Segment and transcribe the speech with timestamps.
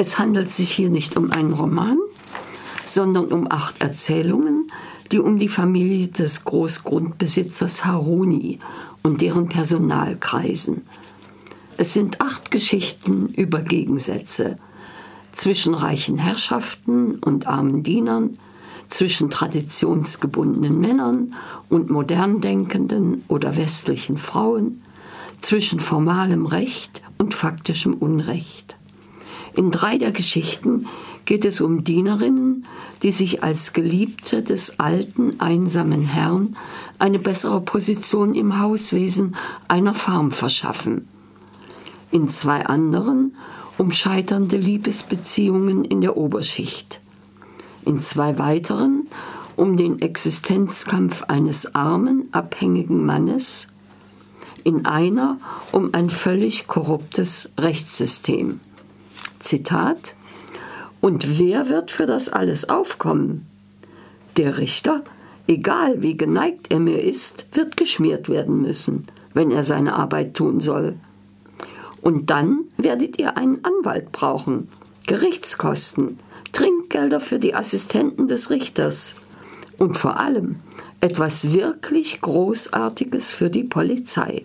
[0.00, 1.98] Es handelt sich hier nicht um einen Roman,
[2.86, 4.72] sondern um acht Erzählungen,
[5.12, 8.60] die um die Familie des Großgrundbesitzers Haruni
[9.02, 10.86] und deren Personal kreisen.
[11.76, 14.56] Es sind acht Geschichten über Gegensätze
[15.32, 18.38] zwischen reichen Herrschaften und armen Dienern,
[18.88, 21.34] zwischen traditionsgebundenen Männern
[21.68, 24.80] und modern denkenden oder westlichen Frauen,
[25.42, 28.79] zwischen formalem Recht und faktischem Unrecht.
[29.54, 30.86] In drei der Geschichten
[31.24, 32.66] geht es um Dienerinnen,
[33.02, 36.56] die sich als Geliebte des alten, einsamen Herrn
[36.98, 39.36] eine bessere Position im Hauswesen
[39.68, 41.08] einer Farm verschaffen.
[42.10, 43.36] In zwei anderen
[43.78, 47.00] um scheiternde Liebesbeziehungen in der Oberschicht.
[47.84, 49.06] In zwei weiteren
[49.56, 53.68] um den Existenzkampf eines armen, abhängigen Mannes.
[54.64, 55.38] In einer
[55.72, 58.60] um ein völlig korruptes Rechtssystem.
[59.40, 60.14] Zitat
[61.00, 63.46] Und wer wird für das alles aufkommen?
[64.36, 65.02] Der Richter,
[65.48, 70.60] egal wie geneigt er mir ist, wird geschmiert werden müssen, wenn er seine Arbeit tun
[70.60, 70.94] soll.
[72.02, 74.68] Und dann werdet ihr einen Anwalt brauchen,
[75.06, 76.18] Gerichtskosten,
[76.52, 79.14] Trinkgelder für die Assistenten des Richters
[79.78, 80.56] und vor allem
[81.00, 84.44] etwas wirklich Großartiges für die Polizei.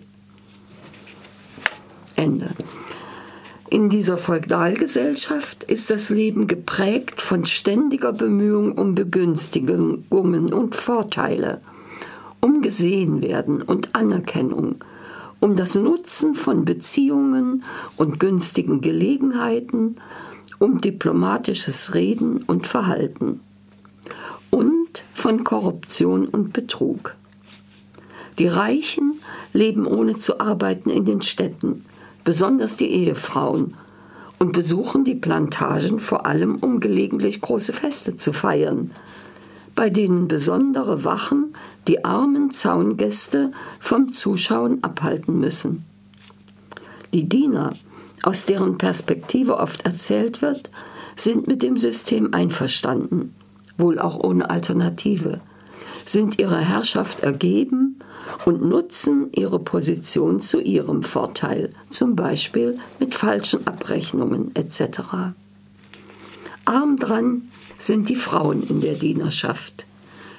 [2.14, 2.50] Ende.
[3.76, 11.60] In dieser Feudalgesellschaft ist das Leben geprägt von ständiger Bemühung um Begünstigungen und Vorteile,
[12.40, 14.76] um gesehen werden und Anerkennung,
[15.40, 17.64] um das Nutzen von Beziehungen
[17.98, 19.96] und günstigen Gelegenheiten,
[20.58, 23.40] um diplomatisches Reden und Verhalten
[24.50, 27.14] und von Korruption und Betrug.
[28.38, 29.20] Die Reichen
[29.52, 31.84] leben ohne zu arbeiten in den Städten
[32.26, 33.74] besonders die Ehefrauen,
[34.38, 38.90] und besuchen die Plantagen vor allem, um gelegentlich große Feste zu feiern,
[39.74, 41.54] bei denen besondere Wachen
[41.86, 45.84] die armen Zaungäste vom Zuschauen abhalten müssen.
[47.14, 47.70] Die Diener,
[48.22, 50.70] aus deren Perspektive oft erzählt wird,
[51.14, 53.34] sind mit dem System einverstanden,
[53.78, 55.40] wohl auch ohne Alternative,
[56.04, 58.00] sind ihrer Herrschaft ergeben
[58.44, 65.00] und nutzen ihre Position zu ihrem Vorteil, zum Beispiel mit falschen Abrechnungen etc.
[66.64, 67.48] Arm dran
[67.78, 69.86] sind die Frauen in der Dienerschaft.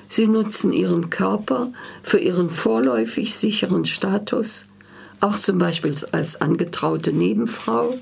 [0.10, 1.72] Sie nutzen ihren Körper
[2.04, 4.68] für ihren vorläufig sicheren Status,
[5.20, 7.98] auch zum Beispiel als angetraute Nebenfrau.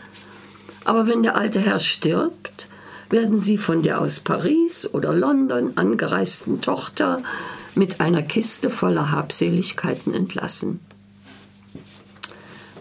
[0.83, 2.67] Aber wenn der alte Herr stirbt,
[3.09, 7.21] werden sie von der aus Paris oder London angereisten Tochter
[7.75, 10.79] mit einer Kiste voller Habseligkeiten entlassen.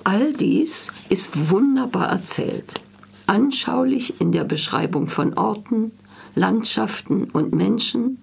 [0.05, 2.81] All dies ist wunderbar erzählt,
[3.27, 5.93] anschaulich in der Beschreibung von Orten,
[6.34, 8.19] Landschaften und Menschen,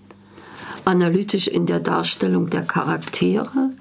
[0.85, 3.71] analytisch in der Darstellung der Charaktere,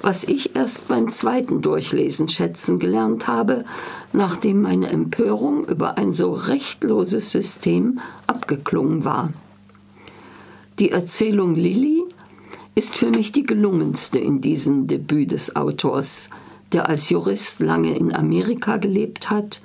[0.00, 3.64] was ich erst beim zweiten Durchlesen schätzen gelernt habe,
[4.12, 9.32] nachdem meine Empörung über ein so rechtloses System abgeklungen war.
[10.78, 12.01] Die Erzählung Lilly
[12.74, 16.30] ist für mich die gelungenste in diesem Debüt des Autors,
[16.72, 19.60] der als Jurist lange in Amerika gelebt hat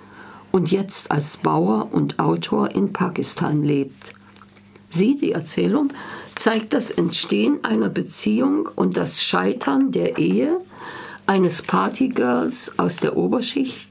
[0.51, 4.13] und jetzt als Bauer und Autor in Pakistan lebt.
[4.90, 5.91] Sie, die Erzählung,
[6.35, 10.59] zeigt das Entstehen einer Beziehung und das Scheitern der Ehe
[11.25, 13.88] eines Partygirls aus der Oberschicht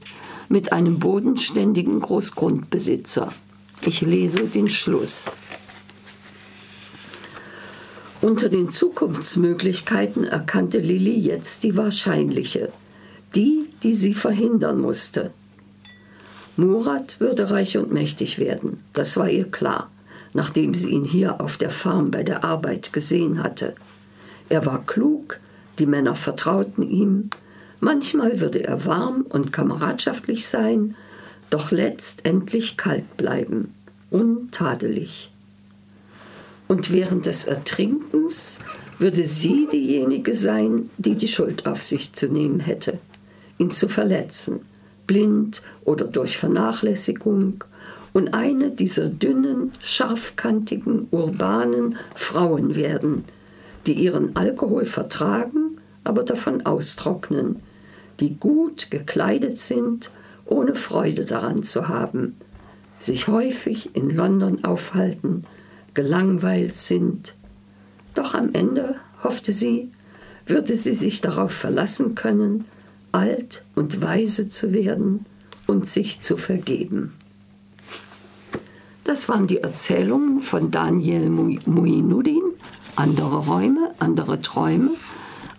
[0.49, 3.33] mit einem bodenständigen Großgrundbesitzer.
[3.81, 5.35] Ich lese den Schluss.
[8.19, 12.69] Unter den Zukunftsmöglichkeiten erkannte Lilly jetzt die wahrscheinliche,
[13.35, 15.31] die, die sie verhindern musste.
[16.55, 19.91] Murat würde reich und mächtig werden, das war ihr klar,
[20.33, 23.75] nachdem sie ihn hier auf der Farm bei der Arbeit gesehen hatte.
[24.49, 25.39] Er war klug,
[25.77, 27.29] die Männer vertrauten ihm,
[27.79, 30.95] manchmal würde er warm und kameradschaftlich sein,
[31.51, 33.75] doch letztendlich kalt bleiben,
[34.09, 35.29] untadelig
[36.67, 38.59] und während des Ertrinkens
[38.99, 42.99] würde sie diejenige sein, die die Schuld auf sich zu nehmen hätte,
[43.57, 44.61] ihn zu verletzen,
[45.05, 47.63] blind oder durch Vernachlässigung,
[48.13, 53.25] und eine dieser dünnen, scharfkantigen, urbanen Frauen werden,
[53.85, 57.57] die ihren Alkohol vertragen, aber davon austrocknen,
[58.19, 60.09] die gut gekleidet sind,
[60.45, 62.37] ohne Freude daran zu haben,
[62.97, 65.43] sich häufig in London aufhalten,
[65.97, 67.33] gelangweilt sind.
[68.13, 69.89] Doch am Ende, hoffte sie,
[70.45, 72.65] würde sie sich darauf verlassen können,
[73.11, 75.25] alt und weise zu werden
[75.65, 77.15] und sich zu vergeben.
[79.05, 82.43] Das waren die Erzählungen von Daniel Muinuddin,
[82.95, 84.91] Andere Räume, andere Träume,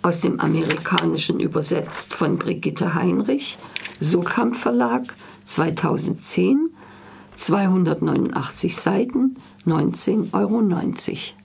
[0.03, 3.59] aus dem Amerikanischen übersetzt von Brigitte Heinrich,
[3.99, 5.03] Sokamp Verlag,
[5.47, 6.71] 2010,
[7.39, 11.38] 289 Seiten, 19,90 Euro.